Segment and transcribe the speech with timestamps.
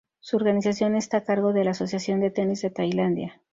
[0.19, 3.39] Su organización está a cargo de la Asociación de Tenis de Tailandia.